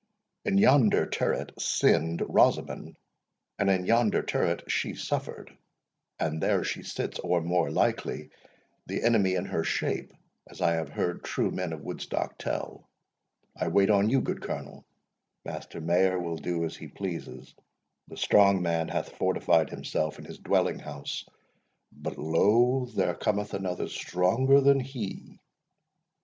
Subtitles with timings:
[0.45, 2.97] In yonder turret sinned Rosamond,
[3.59, 5.55] and in yonder turret she suffered;
[6.19, 8.31] and there she sits, or more likely,
[8.87, 10.11] the Enemy in her shape,
[10.47, 12.89] as I have heard true men of Woodstock tell.
[13.55, 17.53] I wait on you, good Colonel—Master Mayor will do as he pleases.
[18.07, 21.27] The strong man hath fortified himself in his dwelling house,
[21.91, 25.37] but lo, there cometh another stronger than he."